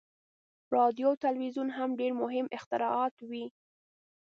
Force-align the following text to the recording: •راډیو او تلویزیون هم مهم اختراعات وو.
•راډیو 0.75 1.07
او 1.11 1.21
تلویزیون 1.25 1.69
هم 1.77 1.89
مهم 2.21 2.45
اختراعات 2.57 3.15
وو. 3.29 3.45